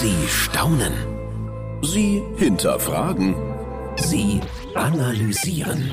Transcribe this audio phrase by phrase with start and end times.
[0.00, 0.92] Sie staunen.
[1.82, 3.36] Sie hinterfragen.
[3.94, 4.40] Sie
[4.74, 5.92] analysieren.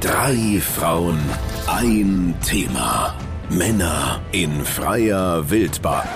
[0.00, 1.18] Drei Frauen,
[1.66, 3.14] ein Thema.
[3.48, 6.06] Männer in freier Wildbahn.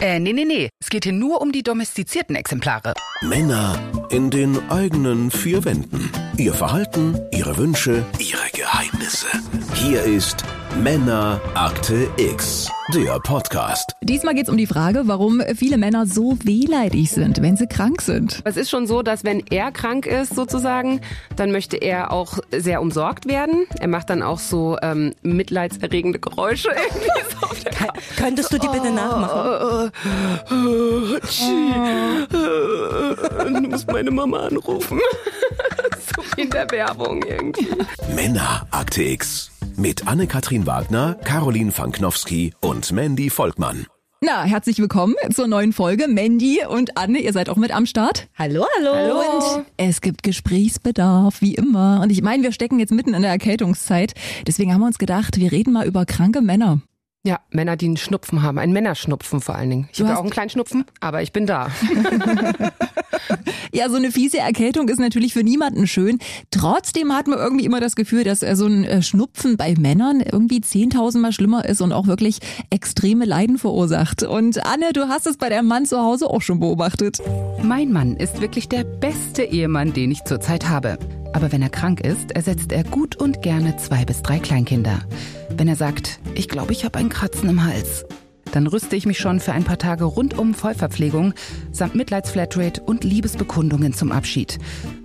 [0.00, 0.68] Äh, nee, nee, nee.
[0.82, 2.92] Es geht hier nur um die domestizierten Exemplare.
[3.22, 3.78] Männer
[4.10, 6.10] in den eigenen vier Wänden.
[6.36, 9.28] Ihr Verhalten, ihre Wünsche, ihre Geheimnisse.
[9.74, 10.44] Hier ist
[10.80, 13.94] Männer Akte X, der Podcast.
[14.00, 18.00] Diesmal geht es um die Frage, warum viele Männer so wehleidig sind, wenn sie krank
[18.00, 18.40] sind.
[18.44, 21.02] Es ist schon so, dass wenn er krank ist sozusagen,
[21.36, 23.66] dann möchte er auch sehr umsorgt werden.
[23.80, 26.70] Er macht dann auch so ähm, mitleidserregende Geräusche.
[26.88, 28.02] Irgendwie so auf der Couch.
[28.16, 29.92] Könntest du die bitte nachmachen?
[30.50, 31.74] Oh, tschi.
[32.30, 34.98] Du musst meine Mama anrufen.
[36.16, 37.68] so wie in der Werbung irgendwie.
[38.14, 39.50] Männer Akte X.
[39.76, 43.86] Mit Anne-Kathrin Wagner, Caroline Fanknowski und Mandy Volkmann.
[44.20, 46.06] Na, herzlich willkommen zur neuen Folge.
[46.08, 48.28] Mandy und Anne, ihr seid auch mit am Start.
[48.38, 49.20] Hallo, hallo.
[49.56, 52.00] Und es gibt Gesprächsbedarf, wie immer.
[52.02, 54.14] Und ich meine, wir stecken jetzt mitten in der Erkältungszeit.
[54.46, 56.80] Deswegen haben wir uns gedacht, wir reden mal über kranke Männer.
[57.24, 58.58] Ja, Männer, die einen Schnupfen haben.
[58.58, 59.88] Ein Männerschnupfen vor allen Dingen.
[59.92, 61.70] Ich habe auch einen kleinen Schnupfen, aber ich bin da.
[63.74, 66.18] Ja, so eine fiese Erkältung ist natürlich für niemanden schön.
[66.50, 70.20] Trotzdem hat man irgendwie immer das Gefühl, dass äh, so ein äh, Schnupfen bei Männern
[70.20, 74.24] irgendwie 10.000 Mal schlimmer ist und auch wirklich extreme Leiden verursacht.
[74.24, 77.18] Und Anne, du hast es bei deinem Mann zu Hause auch schon beobachtet.
[77.62, 80.98] Mein Mann ist wirklich der beste Ehemann, den ich zurzeit habe.
[81.32, 85.00] Aber wenn er krank ist, ersetzt er gut und gerne zwei bis drei Kleinkinder.
[85.56, 88.04] Wenn er sagt, ich glaube, ich habe ein Kratzen im Hals,
[88.52, 91.32] dann rüste ich mich schon für ein paar Tage rundum Vollverpflegung
[91.70, 94.58] samt Mitleidsflatrate und Liebesbekundungen zum Abschied.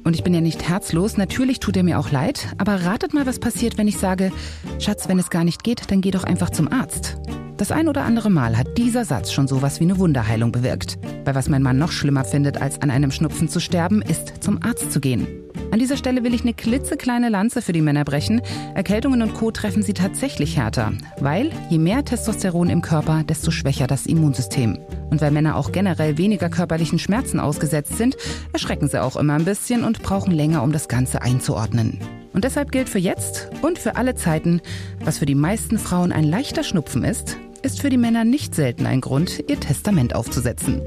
[0.04, 3.26] Und ich bin ja nicht herzlos, natürlich tut er mir auch leid, aber ratet mal,
[3.26, 4.31] was passiert, wenn ich sage,
[4.80, 7.17] Schatz, wenn es gar nicht geht, dann geh doch einfach zum Arzt.
[7.58, 11.00] Das ein oder andere Mal hat dieser Satz schon sowas wie eine Wunderheilung bewirkt.
[11.26, 14.61] Weil was mein Mann noch schlimmer findet, als an einem Schnupfen zu sterben, ist zum
[14.61, 15.47] Arzt zu gehen.
[15.78, 18.42] An dieser Stelle will ich eine klitzekleine Lanze für die Männer brechen.
[18.73, 19.52] Erkältungen und Co.
[19.52, 20.93] treffen sie tatsächlich härter.
[21.20, 24.80] Weil je mehr Testosteron im Körper, desto schwächer das Immunsystem.
[25.11, 28.17] Und weil Männer auch generell weniger körperlichen Schmerzen ausgesetzt sind,
[28.54, 31.99] erschrecken sie auch immer ein bisschen und brauchen länger, um das Ganze einzuordnen.
[32.33, 34.61] Und deshalb gilt für jetzt und für alle Zeiten,
[35.05, 38.88] was für die meisten Frauen ein leichter Schnupfen ist, ist für die Männer nicht selten
[38.88, 40.82] ein Grund, ihr Testament aufzusetzen.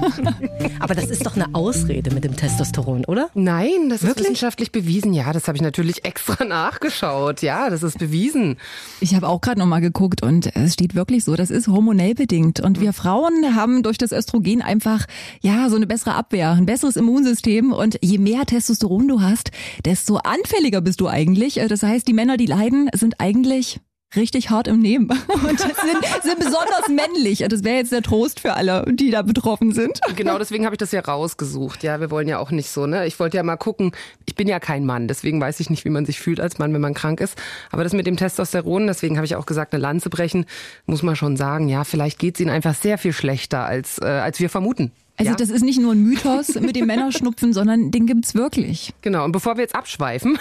[0.80, 3.30] Aber das ist doch eine Ausrede mit dem Testosteron, oder?
[3.34, 5.12] Nein, das ist wissenschaftlich bewiesen.
[5.12, 7.42] Ja, das habe ich natürlich extra nachgeschaut.
[7.42, 8.56] Ja, das ist bewiesen.
[9.00, 12.60] Ich habe auch gerade nochmal geguckt und es steht wirklich so, das ist hormonell bedingt.
[12.60, 15.06] Und wir Frauen haben durch das Östrogen einfach,
[15.40, 17.72] ja, so eine bessere Abwehr, ein besseres Immunsystem.
[17.72, 19.50] Und je mehr Testosteron du hast,
[19.84, 21.60] desto anfälliger bist du eigentlich.
[21.68, 23.80] Das heißt, die Männer, die leiden, sind eigentlich
[24.16, 25.74] richtig hart im Nehmen und sind,
[26.22, 27.44] sind besonders männlich.
[27.48, 30.00] Das wäre jetzt der Trost für alle, die da betroffen sind.
[30.16, 31.82] Genau deswegen habe ich das ja rausgesucht.
[31.82, 33.06] Ja, wir wollen ja auch nicht so, ne?
[33.06, 33.92] Ich wollte ja mal gucken,
[34.26, 36.72] ich bin ja kein Mann, deswegen weiß ich nicht, wie man sich fühlt als Mann,
[36.74, 37.36] wenn man krank ist.
[37.70, 40.46] Aber das mit dem Testosteron, deswegen habe ich auch gesagt, eine Lanze brechen,
[40.86, 44.06] muss man schon sagen, ja, vielleicht geht es ihnen einfach sehr viel schlechter, als, äh,
[44.06, 44.92] als wir vermuten.
[45.20, 45.36] Also ja?
[45.36, 48.94] das ist nicht nur ein Mythos mit dem Männerschnupfen, sondern den gibt's wirklich.
[49.02, 50.38] Genau, und bevor wir jetzt abschweifen,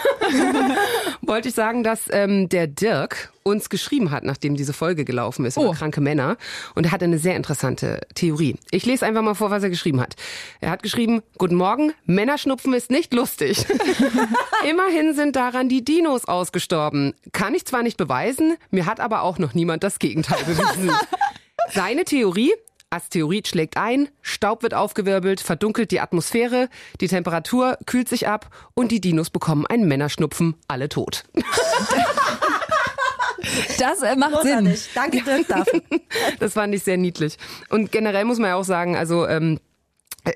[1.21, 5.57] wollte ich sagen, dass ähm, der Dirk uns geschrieben hat, nachdem diese Folge gelaufen ist
[5.57, 5.63] Oh.
[5.65, 6.37] über kranke Männer.
[6.75, 8.55] Und er hatte eine sehr interessante Theorie.
[8.71, 10.15] Ich lese einfach mal vor, was er geschrieben hat.
[10.61, 13.65] Er hat geschrieben, Guten Morgen, Männerschnupfen ist nicht lustig.
[14.69, 17.13] Immerhin sind daran die Dinos ausgestorben.
[17.31, 20.91] Kann ich zwar nicht beweisen, mir hat aber auch noch niemand das Gegenteil bewiesen.
[21.73, 22.53] Seine Theorie,
[22.89, 26.69] Asteroid schlägt ein, Staub wird aufgewirbelt, verdunkelt die Atmosphäre,
[27.01, 31.25] die Temperatur kühlt sich ab und die Dinos bekommen einen Männerschnupfen, alle tot.
[33.79, 34.65] Das äh, macht Sinn.
[34.65, 34.89] Großartig.
[34.93, 35.81] Danke, Dirk, dafür.
[36.39, 37.37] Das fand ich sehr niedlich.
[37.69, 39.59] Und generell muss man ja auch sagen, also ähm,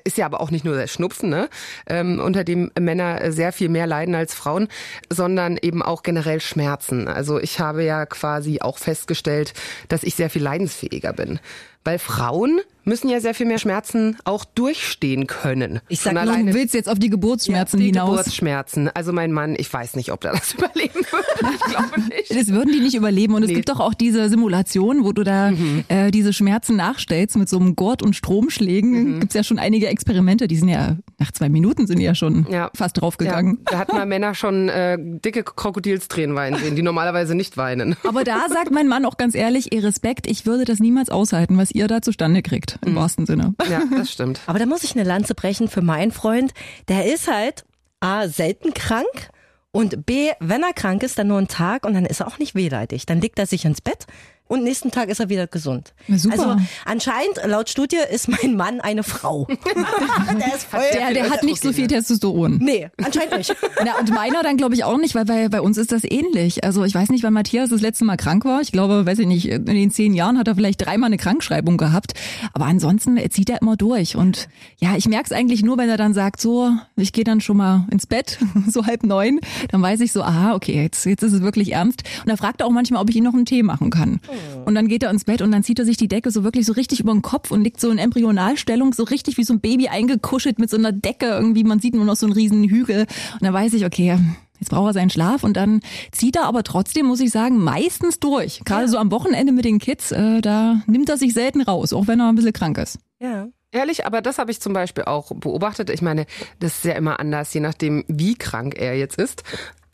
[0.04, 1.48] ist ja aber auch nicht nur der Schnupfen, ne?
[1.86, 4.68] ähm, unter dem Männer sehr viel mehr leiden als Frauen,
[5.10, 7.06] sondern eben auch generell Schmerzen.
[7.06, 9.52] Also ich habe ja quasi auch festgestellt,
[9.88, 11.38] dass ich sehr viel leidensfähiger bin.
[11.84, 15.80] Weil Frauen müssen ja sehr viel mehr Schmerzen auch durchstehen können.
[15.88, 18.10] Ich sag nur, alleine Du willst jetzt auf die Geburtsschmerzen die hinaus.
[18.18, 18.88] Geburtsschmerzen.
[18.94, 21.54] Also mein Mann, ich weiß nicht, ob der das überleben würde.
[21.54, 22.30] Ich glaube nicht.
[22.30, 23.34] Das würden die nicht überleben.
[23.34, 23.54] Und es Nee.
[23.54, 25.52] gibt doch auch diese Simulation, wo du da
[25.88, 29.20] äh, diese Schmerzen nachstellst mit so einem Gurt- und Stromschlägen.
[29.20, 32.46] Gibt's ja schon einige Experimente, die sind ja nach zwei Minuten sind die ja schon
[32.50, 32.70] Ja.
[32.74, 33.58] fast draufgegangen.
[33.58, 37.96] Ja, da hat man Männer schon äh, dicke Krokodilstränen weinen sehen, die normalerweise nicht weinen.
[38.06, 41.56] Aber da sagt mein Mann auch ganz ehrlich, ihr Respekt, ich würde das niemals aushalten,
[41.56, 43.54] was ihr da zustande kriegt, im wahrsten Sinne.
[43.68, 44.40] Ja, das stimmt.
[44.46, 46.52] Aber da muss ich eine Lanze brechen für meinen Freund.
[46.88, 47.64] Der ist halt
[48.00, 49.30] A, selten krank
[49.72, 52.38] und B, wenn er krank ist, dann nur einen Tag und dann ist er auch
[52.38, 53.06] nicht wehleidig.
[53.06, 54.06] Dann legt er sich ins Bett,
[54.46, 55.94] und nächsten Tag ist er wieder gesund.
[56.06, 56.34] Na, super.
[56.34, 59.46] Also anscheinend, laut Studie, ist mein Mann eine Frau.
[60.38, 60.82] der ist voll.
[60.92, 62.58] Der, der hat nicht so viel Testosteron.
[62.58, 63.56] Nee, anscheinend nicht.
[63.84, 66.62] Na, und meiner dann glaube ich auch nicht, weil bei, bei uns ist das ähnlich.
[66.62, 68.60] Also ich weiß nicht, wann Matthias das letzte Mal krank war.
[68.60, 71.78] Ich glaube, weiß ich nicht, in den zehn Jahren hat er vielleicht dreimal eine Krankschreibung
[71.78, 72.12] gehabt.
[72.52, 74.14] Aber ansonsten äh, zieht er immer durch.
[74.14, 77.40] Und ja, ich merke es eigentlich nur, wenn er dann sagt, so, ich gehe dann
[77.40, 78.38] schon mal ins Bett,
[78.68, 79.40] so halb neun,
[79.70, 82.02] dann weiß ich so, aha, okay, jetzt, jetzt ist es wirklich ernst.
[82.24, 84.20] Und er fragt auch manchmal, ob ich ihm noch einen Tee machen kann.
[84.64, 86.66] Und dann geht er ins Bett und dann zieht er sich die Decke so wirklich
[86.66, 89.60] so richtig über den Kopf und liegt so in Embryonalstellung, so richtig wie so ein
[89.60, 91.64] Baby eingekuschelt mit so einer Decke irgendwie.
[91.64, 93.06] Man sieht nur noch so einen riesen Hügel.
[93.32, 94.18] Und dann weiß ich, okay,
[94.60, 95.80] Jetzt braucht er seinen Schlaf und dann
[96.12, 98.62] zieht er aber trotzdem, muss ich sagen, meistens durch.
[98.64, 102.06] Gerade so am Wochenende mit den Kids, äh, da nimmt er sich selten raus, auch
[102.06, 102.98] wenn er ein bisschen krank ist.
[103.20, 103.48] Ja.
[103.72, 105.90] Ehrlich, aber das habe ich zum Beispiel auch beobachtet.
[105.90, 106.26] Ich meine,
[106.60, 109.42] das ist ja immer anders, je nachdem, wie krank er jetzt ist.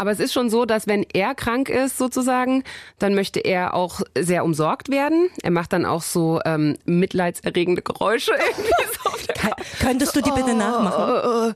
[0.01, 2.65] Aber es ist schon so, dass wenn er krank ist sozusagen,
[2.99, 5.29] dann möchte er auch sehr umsorgt werden.
[5.43, 10.23] Er macht dann auch so ähm, mitleidserregende Geräusche irgendwie so auf der Ke- Könntest du
[10.23, 11.55] die bitte nachmachen?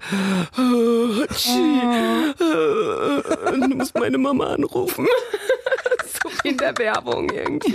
[3.68, 5.06] Du musst meine Mama anrufen.
[6.44, 7.74] In der Werbung irgendwie.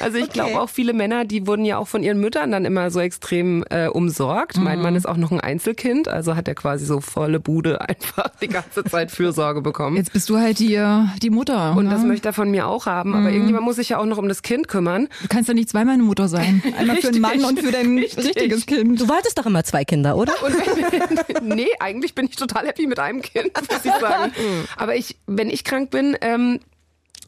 [0.00, 2.90] Also ich glaube auch viele Männer, die wurden ja auch von ihren Müttern dann immer
[2.90, 4.56] so extrem äh, umsorgt.
[4.58, 8.30] Mein Mann ist auch noch ein Einzelkind, also hat er quasi so volle Bude einfach
[8.40, 9.96] die ganze Zeit Fürsorge bekommen.
[9.96, 10.82] Jetzt bist du halt die,
[11.22, 11.76] die Mutter.
[11.76, 11.90] Und ne?
[11.90, 13.14] das möchte er von mir auch haben.
[13.14, 15.08] Aber irgendjemand muss sich ja auch noch um das Kind kümmern.
[15.22, 16.62] Du kannst ja nicht zweimal eine Mutter sein.
[16.78, 19.00] Einmal für einen Mann und für dein richtiges Kind.
[19.00, 20.32] Du wolltest doch immer zwei Kinder, oder?
[20.46, 24.32] Und wenn, nee, eigentlich bin ich total happy mit einem Kind, muss ich sagen.
[24.76, 26.60] Aber ich, wenn ich krank bin, ähm,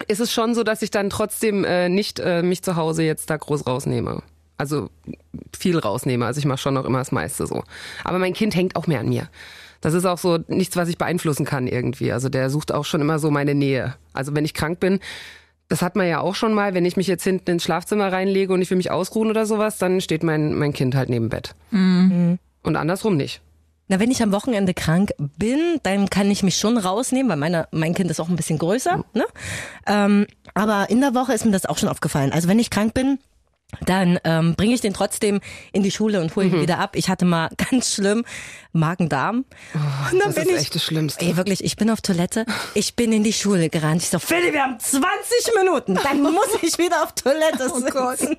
[0.07, 3.31] ist es schon so, dass ich dann trotzdem äh, nicht äh, mich zu Hause jetzt
[3.31, 4.23] da groß rausnehme.
[4.57, 4.91] Also
[5.57, 6.27] viel rausnehme.
[6.27, 7.63] Also ich mache schon noch immer das meiste so.
[8.05, 9.29] Aber mein Kind hängt auch mehr an mir.
[9.81, 12.13] Das ist auch so nichts, was ich beeinflussen kann irgendwie.
[12.13, 13.95] Also der sucht auch schon immer so meine Nähe.
[14.13, 14.99] Also wenn ich krank bin,
[15.69, 18.53] das hat man ja auch schon mal, wenn ich mich jetzt hinten ins Schlafzimmer reinlege
[18.53, 21.55] und ich will mich ausruhen oder sowas, dann steht mein, mein Kind halt neben Bett.
[22.63, 23.41] Und andersrum nicht.
[23.89, 27.69] Na, wenn ich am Wochenende krank bin, dann kann ich mich schon rausnehmen, weil meine,
[27.73, 29.03] mein Kind ist auch ein bisschen größer.
[29.15, 29.25] Ne?
[29.87, 32.33] Ähm, aber in der Woche ist mir das auch schon aufgefallen.
[32.33, 33.19] Also wenn ich krank bin,
[33.85, 35.41] dann ähm, bringe ich den trotzdem
[35.73, 36.97] in die Schule und hole ihn wieder ab.
[36.97, 38.25] Ich hatte mal ganz schlimm
[38.73, 39.45] Magen-Darm.
[39.75, 41.25] und dann das bin ist ich, echt das Schlimmste.
[41.25, 42.47] Ey, wirklich, ich bin auf Toilette.
[42.75, 44.03] Ich bin in die Schule gerannt.
[44.03, 45.07] Ich so, Philipp, wir haben 20
[45.59, 45.99] Minuten.
[46.03, 48.37] Dann muss ich wieder auf Toilette sitzen.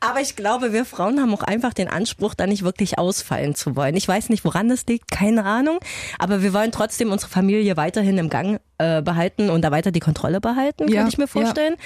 [0.00, 3.76] Aber ich glaube, wir Frauen haben auch einfach den Anspruch, da nicht wirklich ausfallen zu
[3.76, 3.96] wollen.
[3.96, 5.78] Ich weiß nicht, woran das liegt, keine Ahnung.
[6.18, 10.00] Aber wir wollen trotzdem unsere Familie weiterhin im Gang äh, behalten und da weiter die
[10.00, 11.76] Kontrolle behalten, Ja, kann ich mir vorstellen.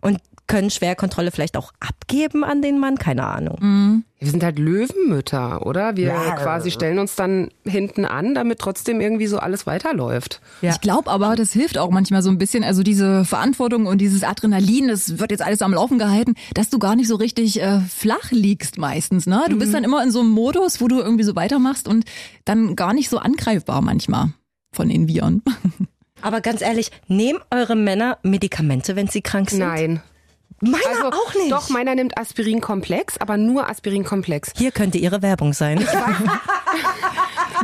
[0.00, 0.18] Und
[0.48, 4.02] können schwer Kontrolle vielleicht auch abgeben an den Mann, keine Ahnung.
[4.18, 5.96] Wir sind halt Löwenmütter, oder?
[5.96, 10.40] Wir quasi stellen uns dann hinten an, damit trotzdem irgendwie so alles weiterläuft.
[10.60, 10.72] Ja.
[10.72, 14.24] Ich glaube aber, das hilft auch manchmal so ein bisschen, also diese Verantwortung und dieses
[14.24, 17.80] Adrenalin, das wird jetzt alles am Laufen gehalten, dass du gar nicht so richtig äh,
[17.80, 19.26] flach liegst meistens.
[19.26, 19.44] Ne?
[19.48, 22.04] Du bist dann immer in so einem Modus, wo du irgendwie so weitermachst und
[22.44, 24.32] dann gar nicht so angreifbar manchmal
[24.72, 25.42] von den Viren.
[26.22, 29.60] Aber ganz ehrlich, nehmen eure Männer Medikamente, wenn sie krank sind?
[29.60, 30.02] Nein.
[30.60, 31.52] Meiner Also, auch nicht.
[31.52, 34.52] Doch, meiner nimmt Aspirinkomplex, aber nur Aspirinkomplex.
[34.56, 35.78] Hier könnte ihre Werbung sein.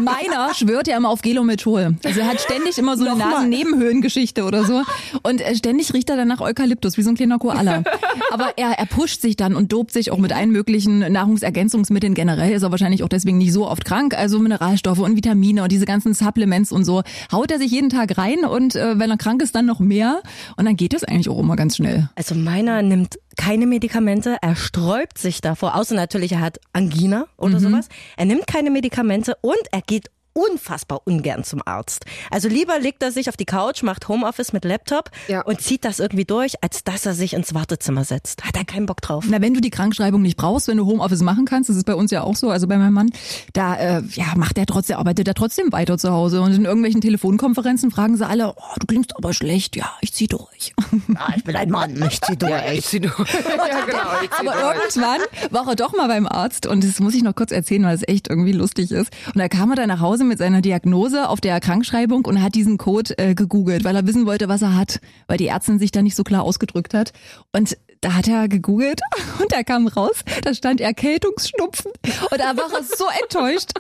[0.01, 1.97] Meiner schwört ja immer auf Gelomethol.
[2.05, 4.83] Also er hat ständig immer so eine Nasennebenhöhlengeschichte oder so.
[5.23, 7.83] Und äh, ständig riecht er dann nach Eukalyptus, wie so ein kleiner Koala.
[8.31, 12.15] Aber er, er pusht sich dann und dopt sich auch mit allen möglichen Nahrungsergänzungsmitteln.
[12.15, 14.17] Generell ist er wahrscheinlich auch deswegen nicht so oft krank.
[14.17, 17.03] Also Mineralstoffe und Vitamine und diese ganzen Supplements und so.
[17.33, 20.23] Haut er sich jeden Tag rein und äh, wenn er krank ist, dann noch mehr.
[20.57, 22.09] Und dann geht das eigentlich auch immer ganz schnell.
[22.17, 27.61] Also meiner nimmt keine Medikamente, er sträubt sich davor, außer natürlich, er hat Angina oder
[27.61, 27.89] sowas.
[28.17, 32.05] Er nimmt keine Medikamente und er geht unfassbar ungern zum Arzt.
[32.31, 35.43] Also lieber legt er sich auf die Couch, macht Homeoffice mit Laptop Ja.
[35.43, 38.45] und zieht das irgendwie durch, als dass er sich ins Wartezimmer setzt.
[38.45, 39.25] Hat er keinen Bock drauf.
[39.29, 41.95] Na, wenn du die Krankschreibung nicht brauchst, wenn du Homeoffice machen kannst, das ist bei
[41.95, 43.11] uns ja auch so, also bei meinem Mann,
[43.53, 46.43] da äh, ja, macht er trotzdem, arbeitet er trotzdem weiter zu Hause.
[46.43, 50.27] Und in irgendwelchen Telefonkonferenzen fragen sie alle, oh, du klingst aber schlecht, ja, ich zieh
[50.27, 50.75] durch.
[51.17, 52.53] Ah, ich bin ein Mann, ich zieh durch.
[52.73, 53.17] Ich zieh durch.
[53.19, 53.99] ja, genau.
[54.23, 54.97] ich zieh Aber durch.
[54.97, 57.95] irgendwann war er doch mal beim Arzt und das muss ich noch kurz erzählen, weil
[57.95, 59.13] es echt irgendwie lustig ist.
[59.27, 62.55] Und da kam er dann nach Hause mit seiner Diagnose auf der Krankschreibung und hat
[62.55, 65.91] diesen Code äh, gegoogelt, weil er wissen wollte, was er hat, weil die Ärztin sich
[65.91, 67.13] da nicht so klar ausgedrückt hat.
[67.53, 69.01] Und da hat er gegoogelt
[69.41, 71.91] und da kam raus, da stand Erkältungsschnupfen
[72.31, 73.71] und da war er so enttäuscht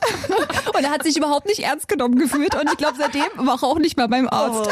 [0.74, 3.64] und er hat sich überhaupt nicht ernst genommen gefühlt und ich glaube, seitdem war er
[3.64, 4.70] auch nicht mehr beim Arzt.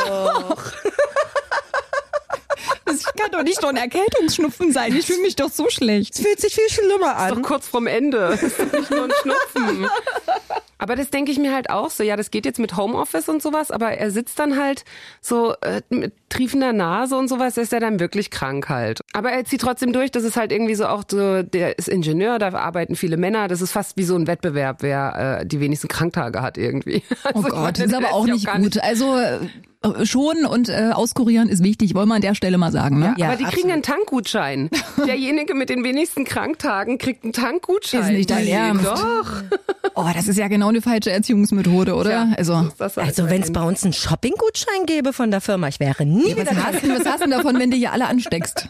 [2.84, 4.94] Das kann doch nicht nur ein Erkältungsschnupfen sein.
[4.94, 6.16] Ich fühle mich doch so schlecht.
[6.16, 8.28] Fühlt sich viel schlimmer Ist doch kurz vorm Ende.
[8.30, 9.88] Das ist nicht nur ein Schnupfen.
[10.82, 12.02] Aber das denke ich mir halt auch so.
[12.02, 14.84] Ja, das geht jetzt mit Homeoffice und sowas, aber er sitzt dann halt
[15.20, 19.00] so äh, mit triefender Nase und sowas, ist er dann wirklich krank halt.
[19.12, 20.10] Aber er zieht trotzdem durch.
[20.10, 23.48] Das ist halt irgendwie so auch so, der ist Ingenieur, da arbeiten viele Männer.
[23.48, 27.02] Das ist fast wie so ein Wettbewerb, wer äh, die wenigsten Kranktage hat irgendwie.
[27.24, 28.60] Also, oh Gott, das ist aber auch nicht gut.
[28.60, 29.38] Nicht also äh,
[30.04, 32.98] schon und äh, auskurieren ist wichtig, wollen wir an der Stelle mal sagen.
[32.98, 33.14] Ne?
[33.16, 33.52] Ja, aber die absolut.
[33.52, 34.70] kriegen einen Tankgutschein.
[35.06, 38.02] Derjenige mit den wenigsten Kranktagen kriegt einen Tankgutschein.
[38.02, 38.84] Ist nicht dein Ernst?
[38.84, 39.32] Doch.
[39.94, 42.10] Oh, das ist ja genau eine falsche Erziehungsmethode, oder?
[42.10, 46.06] Ja, also, also wenn es bei uns einen Shoppinggutschein gäbe von der Firma, ich wäre
[46.06, 48.68] nie ja, was wieder hast, was hast du davon, wenn du hier alle ansteckst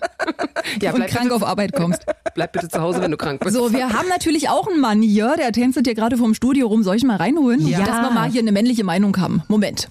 [0.80, 2.04] ja, und krank auf Arbeit kommst?
[2.34, 3.54] Bleib bitte zu Hause, wenn du krank bist.
[3.54, 6.82] So, wir haben natürlich auch einen Mann hier, der tänzelt hier gerade vorm Studio rum.
[6.82, 7.66] Soll ich mal reinholen?
[7.66, 7.80] Ja.
[7.80, 9.42] Dass wir mal hier eine männliche Meinung haben.
[9.48, 9.88] Moment.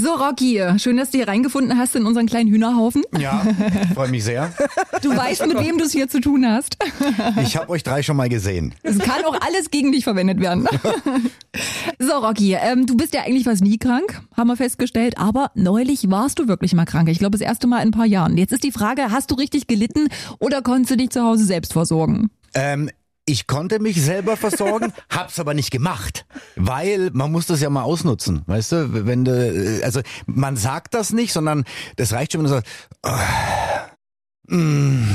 [0.00, 3.02] So, Rocky, schön, dass du hier reingefunden hast in unseren kleinen Hühnerhaufen.
[3.18, 3.44] Ja,
[3.92, 4.50] freue mich sehr.
[5.02, 6.78] Du weißt, mit wem du es hier zu tun hast.
[7.42, 8.74] Ich habe euch drei schon mal gesehen.
[8.82, 10.66] Es kann auch alles gegen dich verwendet werden.
[11.98, 16.08] So, Rocky, ähm, du bist ja eigentlich fast nie krank, haben wir festgestellt, aber neulich
[16.10, 17.10] warst du wirklich mal krank.
[17.10, 18.38] Ich glaube, das erste Mal in ein paar Jahren.
[18.38, 21.74] Jetzt ist die Frage, hast du richtig gelitten oder konntest du dich zu Hause selbst
[21.74, 22.30] versorgen?
[22.54, 22.88] Ähm,
[23.30, 27.82] ich konnte mich selber versorgen, hab's aber nicht gemacht, weil man muss das ja mal
[27.82, 31.64] ausnutzen, weißt du, wenn du, äh, also man sagt das nicht, sondern
[31.96, 32.70] das reicht schon, wenn du sagst,
[34.48, 35.08] oh, mm.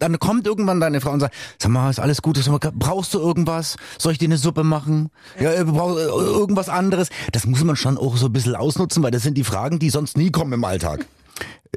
[0.00, 2.38] dann kommt irgendwann deine Frau und sagt, sag mal, ist alles gut,
[2.74, 3.76] brauchst du irgendwas?
[3.98, 5.10] Soll ich dir eine Suppe machen?
[5.38, 7.10] Ja, äh, brauchst äh, irgendwas anderes?
[7.30, 9.90] Das muss man schon auch so ein bisschen ausnutzen, weil das sind die Fragen, die
[9.90, 11.06] sonst nie kommen im Alltag.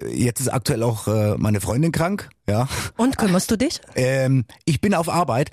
[0.08, 2.68] Jetzt ist aktuell auch äh, meine Freundin krank, ja.
[2.98, 3.82] Und kümmerst du dich?
[3.96, 5.52] Ähm, ich bin auf Arbeit.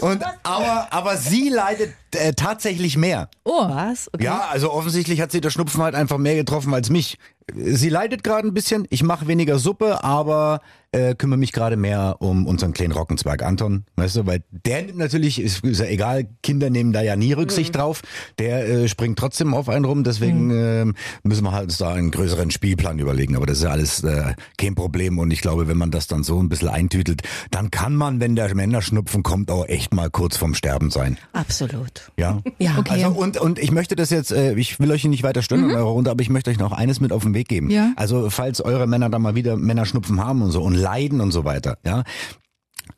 [0.00, 3.28] und, und, aber, aber sie leidet äh, tatsächlich mehr.
[3.44, 4.08] Oh, was?
[4.12, 4.24] Okay.
[4.24, 7.18] Ja, also offensichtlich hat sie der Schnupfen halt einfach mehr getroffen als mich.
[7.54, 8.86] Sie leidet gerade ein bisschen.
[8.90, 10.60] Ich mache weniger Suppe, aber
[10.96, 14.98] äh, kümmere mich gerade mehr um unseren kleinen Rockenzwerg Anton, weißt du, weil der nimmt
[14.98, 17.78] natürlich, ist, ist ja egal, Kinder nehmen da ja nie Rücksicht mhm.
[17.78, 18.02] drauf.
[18.38, 20.94] Der äh, springt trotzdem auf einen rum, deswegen mhm.
[21.22, 23.36] äh, müssen wir halt uns da einen größeren Spielplan überlegen.
[23.36, 26.22] Aber das ist ja alles äh, kein Problem und ich glaube, wenn man das dann
[26.22, 30.36] so ein bisschen eintütelt, dann kann man, wenn der Männerschnupfen kommt, auch echt mal kurz
[30.36, 31.18] vorm Sterben sein.
[31.32, 32.10] Absolut.
[32.16, 32.40] Ja.
[32.58, 33.04] Ja, okay.
[33.04, 35.70] Also und und ich möchte das jetzt, äh, ich will euch nicht weiter stören mhm.
[35.70, 37.70] in eurer Runde, aber ich möchte euch noch eines mit auf den Weg geben.
[37.70, 37.92] Ja.
[37.96, 41.44] Also falls eure Männer da mal wieder Männerschnupfen haben und so und leiden und so
[41.44, 42.04] weiter, ja,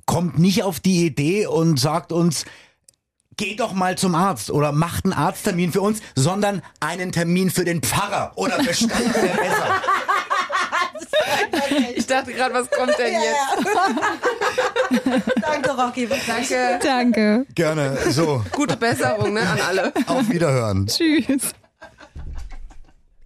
[0.07, 2.45] kommt nicht auf die Idee und sagt uns,
[3.39, 7.65] geh doch mal zum Arzt oder macht einen Arzttermin für uns, sondern einen Termin für
[7.65, 9.83] den Pfarrer oder bestellt der besser.
[11.95, 13.67] Ich dachte gerade, was kommt denn jetzt?
[15.43, 16.09] Danke, Rocky.
[16.27, 16.79] Danke.
[16.83, 17.47] Danke.
[17.55, 17.97] Gerne.
[18.11, 18.45] So.
[18.53, 19.93] Gute Besserung ne, an alle.
[20.07, 20.87] Auf Wiederhören.
[20.87, 21.55] Tschüss.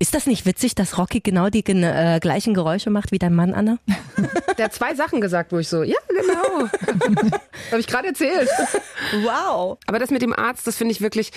[0.02, 3.54] Ist das nicht witzig, dass Rocky genau die äh, gleichen Geräusche macht wie dein Mann,
[3.54, 3.78] Anna?
[4.59, 6.68] Der hat zwei Sachen gesagt, wo ich so, ja, genau.
[7.71, 8.49] Habe ich gerade erzählt.
[9.23, 9.78] Wow.
[9.87, 11.30] Aber das mit dem Arzt, das finde ich wirklich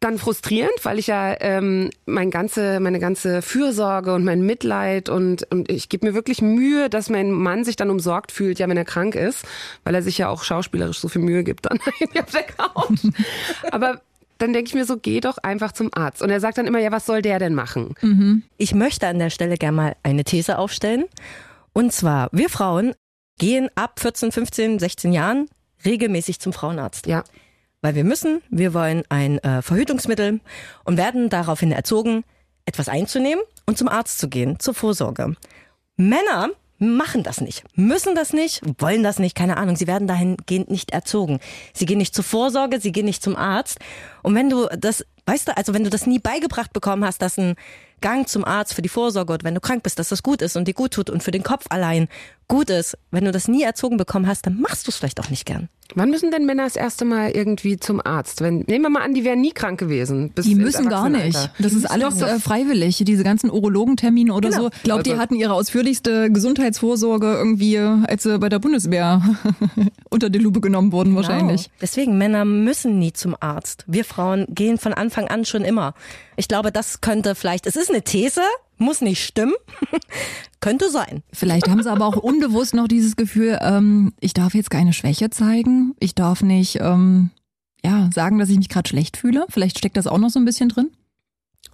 [0.00, 5.50] dann frustrierend, weil ich ja ähm, mein ganze, meine ganze Fürsorge und mein Mitleid und,
[5.50, 8.76] und ich gebe mir wirklich Mühe, dass mein Mann sich dann umsorgt fühlt, ja, wenn
[8.76, 9.46] er krank ist,
[9.84, 13.00] weil er sich ja auch schauspielerisch so viel Mühe gibt dann auf der Couch.
[13.72, 14.02] Aber
[14.38, 16.22] dann denke ich mir so, geh doch einfach zum Arzt.
[16.22, 17.94] Und er sagt dann immer, ja, was soll der denn machen?
[18.00, 18.44] Mhm.
[18.56, 21.04] Ich möchte an der Stelle gerne mal eine These aufstellen.
[21.72, 22.94] Und zwar, wir Frauen
[23.38, 25.48] gehen ab 14, 15, 16 Jahren
[25.84, 27.06] regelmäßig zum Frauenarzt.
[27.06, 27.24] Ja.
[27.82, 30.40] Weil wir müssen, wir wollen ein äh, Verhütungsmittel
[30.84, 32.24] und werden daraufhin erzogen,
[32.64, 35.36] etwas einzunehmen und zum Arzt zu gehen, zur Vorsorge.
[35.96, 39.76] Männer machen das nicht, müssen das nicht, wollen das nicht, keine Ahnung.
[39.76, 41.40] Sie werden dahingehend nicht erzogen.
[41.72, 43.78] Sie gehen nicht zur Vorsorge, sie gehen nicht zum Arzt.
[44.22, 47.38] Und wenn du das, weißt du, also wenn du das nie beigebracht bekommen hast, dass
[47.38, 47.56] ein
[48.00, 50.56] Gang zum Arzt für die Vorsorge und wenn du krank bist, dass das gut ist
[50.56, 52.08] und dir gut tut und für den Kopf allein
[52.48, 55.30] gut ist, wenn du das nie erzogen bekommen hast, dann machst du es vielleicht auch
[55.30, 55.68] nicht gern.
[55.94, 58.42] Wann müssen denn Männer das erste Mal irgendwie zum Arzt?
[58.42, 60.32] Wenn, nehmen wir mal an, die wären nie krank gewesen.
[60.36, 61.50] die müssen gar nicht.
[61.58, 63.02] Das ist alles äh, freiwillig.
[63.06, 64.62] Diese ganzen Urologentermine oder genau.
[64.64, 64.70] so.
[64.70, 69.22] Ich glaube, die also hatten ihre ausführlichste Gesundheitsvorsorge irgendwie, als sie bei der Bundeswehr
[70.10, 71.22] unter die Lupe genommen wurden genau.
[71.22, 71.70] wahrscheinlich.
[71.80, 73.84] Deswegen, Männer müssen nie zum Arzt.
[73.86, 75.94] Wir Frauen gehen von Anfang an schon immer.
[76.38, 78.42] Ich glaube, das könnte vielleicht, es ist eine These,
[78.76, 79.54] muss nicht stimmen.
[80.60, 81.24] Könnte sein.
[81.32, 85.30] Vielleicht haben sie aber auch unbewusst noch dieses Gefühl, ähm, ich darf jetzt keine Schwäche
[85.30, 85.96] zeigen.
[85.98, 87.30] Ich darf nicht ähm,
[87.84, 89.46] ja, sagen, dass ich mich gerade schlecht fühle.
[89.48, 90.90] Vielleicht steckt das auch noch so ein bisschen drin.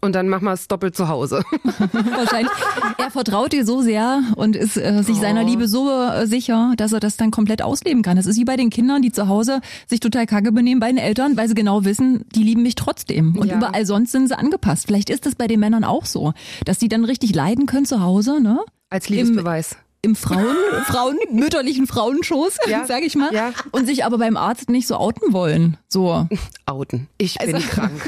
[0.05, 1.43] Und dann machen wir es doppelt zu Hause.
[1.93, 2.53] Wahrscheinlich.
[2.99, 5.21] Er vertraut dir so sehr und ist äh, sich oh.
[5.21, 8.17] seiner Liebe so äh, sicher, dass er das dann komplett ausleben kann.
[8.17, 10.99] Das ist wie bei den Kindern, die zu Hause sich total kacke benehmen bei den
[10.99, 13.37] Eltern, weil sie genau wissen, die lieben mich trotzdem.
[13.37, 13.57] Und ja.
[13.57, 14.87] überall sonst sind sie angepasst.
[14.87, 16.35] Vielleicht ist das bei den Männern auch so,
[16.67, 18.61] dass die dann richtig leiden können zu Hause, ne?
[18.91, 19.77] Als Liebesbeweis.
[20.03, 23.53] im Frauen, Frauen, mütterlichen Frauenschoß, Ja, sag ich mal, ja.
[23.73, 25.79] und sich aber beim Arzt nicht so outen wollen.
[25.89, 26.29] So.
[26.67, 27.09] Outen.
[27.17, 28.03] Ich bin Also- krank.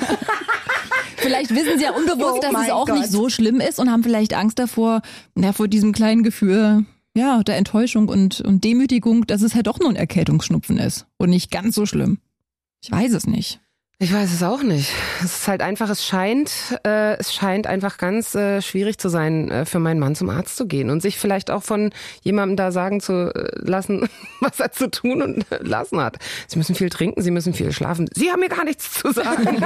[1.27, 2.99] Vielleicht wissen sie ja unbewusst, Oh dass es auch Gott.
[2.99, 5.03] nicht so schlimm ist und haben vielleicht Angst davor,
[5.37, 6.85] ja, vor diesem kleinen Gefühl,
[7.17, 11.31] ja, der Enttäuschung und, und Demütigung, dass es halt doch nur ein Erkältungsschnupfen ist und
[11.31, 12.19] nicht ganz so schlimm.
[12.83, 13.61] Ich weiß es nicht.
[13.99, 14.93] Ich weiß es auch nicht.
[15.25, 16.53] Es ist halt einfach, es scheint,
[16.85, 20.59] äh, es scheint einfach ganz äh, schwierig zu sein, äh, für meinen Mann zum Arzt
[20.59, 24.07] zu gehen und sich vielleicht auch von jemandem da sagen zu äh, lassen,
[24.43, 26.19] was er zu tun und äh, lassen hat.
[26.47, 28.07] Sie müssen viel trinken, sie müssen viel schlafen.
[28.13, 29.65] Sie haben mir gar nichts zu sagen.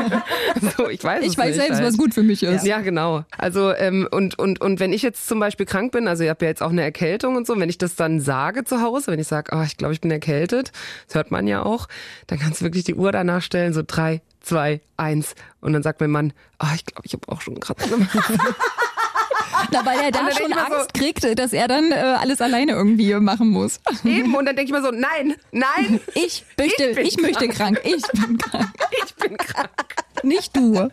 [0.76, 1.88] so, ich weiß es Ich weiß nicht, selbst, halt.
[1.88, 2.64] was gut für mich ist.
[2.64, 3.24] Ja, genau.
[3.36, 6.44] Also ähm, und und und wenn ich jetzt zum Beispiel krank bin, also ich habe
[6.44, 9.18] ja jetzt auch eine Erkältung und so, wenn ich das dann sage zu Hause, wenn
[9.18, 10.70] ich sage, oh, ich glaube, ich bin erkältet,
[11.08, 11.88] das hört man ja auch,
[12.28, 16.00] dann kannst du wirklich die Uhr danach stellen, so drei, zwei, eins, und dann sagt
[16.00, 16.32] mein Mann,
[16.62, 17.82] oh, ich glaube, ich habe auch schon gerade
[19.72, 22.72] Na, weil er da schon mal so- Angst kriegt, dass er dann äh, alles alleine
[22.72, 23.80] irgendwie machen muss.
[24.04, 27.80] eben und dann denke ich mir so, nein, nein, Ich möchte, Ich ich, möchte krank.
[27.84, 28.70] Ich bin krank.
[29.04, 29.70] ich bin krank.
[30.22, 30.88] Nicht du.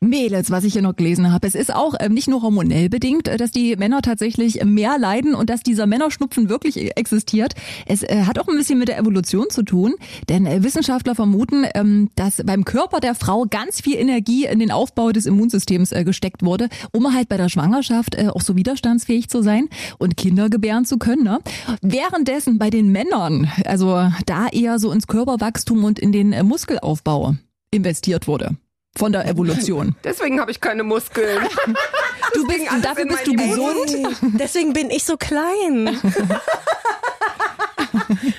[0.00, 1.46] Mädels, was ich hier noch gelesen habe.
[1.46, 5.34] Es ist auch ähm, nicht nur hormonell bedingt, äh, dass die Männer tatsächlich mehr leiden
[5.34, 7.54] und dass dieser Männerschnupfen wirklich äh, existiert.
[7.86, 9.94] Es äh, hat auch ein bisschen mit der Evolution zu tun,
[10.28, 14.70] denn äh, Wissenschaftler vermuten, ähm, dass beim Körper der Frau ganz viel Energie in den
[14.70, 19.28] Aufbau des Immunsystems äh, gesteckt wurde, um halt bei der Schwangerschaft äh, auch so widerstandsfähig
[19.28, 21.24] zu sein und Kinder gebären zu können.
[21.24, 21.38] Ne?
[21.82, 27.34] Währenddessen bei den Männern, also da eher so ins Körperwachstum und in den Muskelaufbau
[27.70, 28.56] investiert wurde.
[28.96, 29.94] Von der Evolution.
[30.04, 31.38] Deswegen habe ich keine Muskeln.
[32.34, 34.36] Du bist, dafür bist du gesund.
[34.38, 35.96] Deswegen bin ich so klein.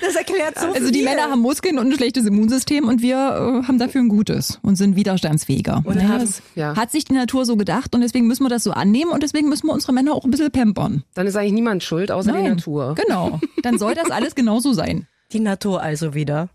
[0.01, 0.91] Das erklärt so Also viel.
[0.91, 3.15] die Männer haben Muskeln und ein schlechtes Immunsystem und wir
[3.63, 5.81] äh, haben dafür ein gutes und sind widerstandsfähiger.
[5.83, 6.75] Und Naja, haben- das ja.
[6.75, 9.49] Hat sich die Natur so gedacht und deswegen müssen wir das so annehmen und deswegen
[9.49, 11.03] müssen wir unsere Männer auch ein bisschen pampern.
[11.15, 12.95] Dann ist eigentlich niemand schuld, außer die Natur.
[12.95, 13.39] Genau.
[13.63, 15.07] Dann soll das alles genauso sein.
[15.33, 16.49] Die Natur also wieder.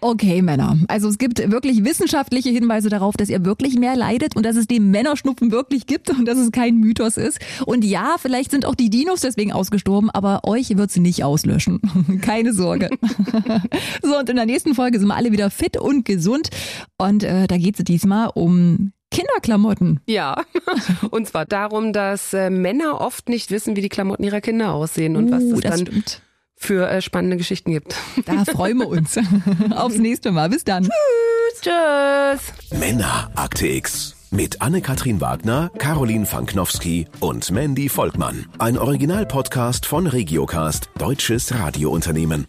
[0.00, 0.78] Okay, Männer.
[0.88, 4.66] Also es gibt wirklich wissenschaftliche Hinweise darauf, dass ihr wirklich mehr leidet und dass es
[4.66, 7.40] den Männerschnupfen wirklich gibt und dass es kein Mythos ist.
[7.64, 11.80] Und ja, vielleicht sind auch die Dinos deswegen ausgestorben, aber euch wird's nicht auslöschen.
[12.20, 12.90] Keine Sorge.
[14.02, 16.50] so, und in der nächsten Folge sind wir alle wieder fit und gesund.
[16.98, 20.00] Und äh, da geht's diesmal um Kinderklamotten.
[20.06, 20.42] Ja,
[21.10, 25.16] und zwar darum, dass äh, Männer oft nicht wissen, wie die Klamotten ihrer Kinder aussehen
[25.16, 26.22] und was Uh, das, das dann stimmt.
[26.56, 27.94] Für äh, spannende Geschichten gibt.
[28.24, 29.18] Da freuen wir uns.
[29.70, 30.48] Aufs nächste Mal.
[30.48, 30.88] Bis dann.
[31.60, 32.52] Tschüss.
[32.78, 34.14] Männerakte X.
[34.32, 38.46] Mit Anne-Katrin Wagner, Caroline Fanknowski und Mandy Volkmann.
[38.58, 42.46] Ein Originalpodcast von Regiocast, deutsches Radiounternehmen.